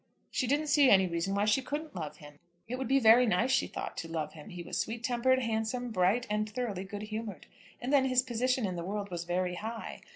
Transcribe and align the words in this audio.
She 0.31 0.47
didn't 0.47 0.65
see 0.65 0.89
any 0.89 1.05
reason 1.05 1.35
why 1.35 1.45
she 1.45 1.61
couldn't 1.61 1.95
love 1.95 2.17
him. 2.17 2.39
It 2.67 2.77
would 2.79 2.87
be 2.87 2.97
very 2.99 3.27
nice, 3.27 3.51
she 3.51 3.67
thought, 3.67 3.95
to 3.97 4.07
love 4.07 4.33
him. 4.33 4.49
He 4.49 4.63
was 4.63 4.79
sweet 4.79 5.03
tempered, 5.03 5.43
handsome, 5.43 5.91
bright, 5.91 6.25
and 6.27 6.49
thoroughly 6.49 6.85
good 6.85 7.03
humoured; 7.03 7.45
and 7.79 7.93
then 7.93 8.05
his 8.05 8.23
position 8.23 8.65
in 8.65 8.75
the 8.75 8.83
world 8.83 9.11
was 9.11 9.25
very 9.25 9.53
high. 9.53 10.01